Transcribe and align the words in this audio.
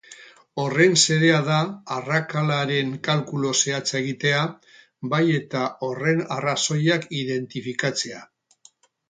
Horren 0.61 0.93
xedea 1.01 1.41
da 1.49 1.57
arrakalaren 1.95 2.89
kalkulu 3.09 3.51
zehatza 3.59 4.01
egitea, 4.01 4.41
bai 5.13 5.21
eta 5.37 5.63
horren 5.91 6.25
arrazoiak 6.39 7.07
identifikatzea. 7.21 8.27